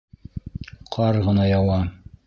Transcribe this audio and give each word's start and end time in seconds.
Ҡар 0.97 1.21
ғына 1.29 1.47
яуа... 1.51 1.81